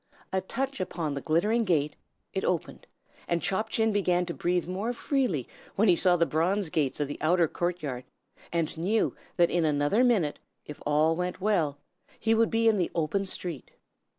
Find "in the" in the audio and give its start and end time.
12.67-12.89